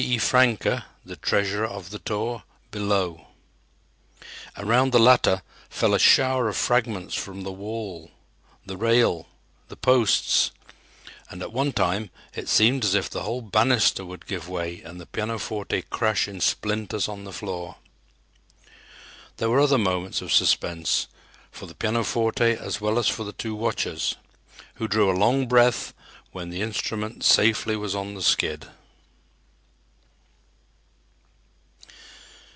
[0.01, 0.17] E.
[0.17, 3.27] Francke, the treasurer of the tour, below.
[4.57, 8.09] Around the latter fell a shower of fragments from the wall,
[8.65, 9.27] the rail,
[9.67, 10.49] the posts;
[11.29, 14.99] and at one time it seemed as if the whole banister would give way and
[14.99, 17.75] the pianoforte crash in splinters on the floor.
[19.37, 21.05] There were other moments of suspense,
[21.51, 24.15] for the pianoforte as well as for the two watchers,
[24.75, 25.93] who drew a long breath
[26.31, 28.65] when the instrument safely was on the skid.